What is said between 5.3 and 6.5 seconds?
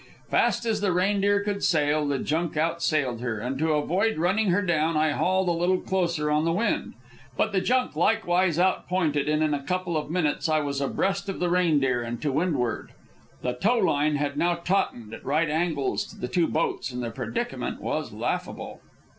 a little closer on